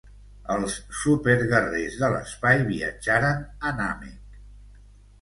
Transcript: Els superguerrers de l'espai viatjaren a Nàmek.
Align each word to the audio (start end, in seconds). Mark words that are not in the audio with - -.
Els 0.53 0.77
superguerrers 1.01 1.99
de 2.05 2.11
l'espai 2.15 2.65
viatjaren 2.73 3.49
a 3.71 3.79
Nàmek. 3.85 4.45